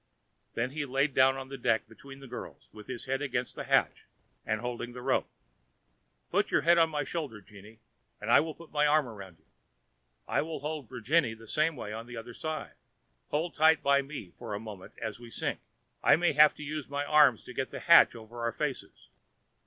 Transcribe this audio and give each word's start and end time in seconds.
Then 0.55 0.71
he 0.71 0.83
lay 0.83 1.05
down 1.05 1.37
on 1.37 1.49
the 1.49 1.59
deck 1.59 1.87
between 1.87 2.21
the 2.21 2.27
girls, 2.27 2.69
with 2.73 2.87
his 2.87 3.05
head 3.05 3.21
against 3.21 3.55
the 3.55 3.65
hatch 3.65 4.07
and 4.47 4.59
holding 4.59 4.93
the 4.93 5.01
rope. 5.03 5.29
"Put 6.31 6.49
your 6.49 6.61
head 6.61 6.79
on 6.79 6.89
my 6.89 7.03
shoulder, 7.03 7.39
Jeanne, 7.39 7.77
and 8.19 8.31
I 8.31 8.39
will 8.39 8.55
put 8.55 8.71
my 8.71 8.87
arm 8.87 9.05
round 9.05 9.37
you. 9.37 9.45
I 10.27 10.41
will 10.41 10.61
hold 10.61 10.89
Virginie 10.89 11.35
the 11.35 11.45
same 11.45 11.75
way 11.75 11.91
the 12.03 12.17
other 12.17 12.33
side. 12.33 12.73
Hold 13.27 13.53
tight 13.53 13.83
by 13.83 14.01
me 14.01 14.31
for 14.39 14.55
a 14.55 14.59
moment 14.59 14.95
as 14.99 15.19
we 15.19 15.29
sink. 15.29 15.59
I 16.01 16.15
may 16.15 16.33
have 16.33 16.55
to 16.55 16.63
use 16.63 16.89
my 16.89 17.05
arms 17.05 17.43
to 17.43 17.53
get 17.53 17.69
the 17.69 17.81
hatch 17.81 18.15
over 18.15 18.39
our 18.39 18.51
faces. 18.51 19.09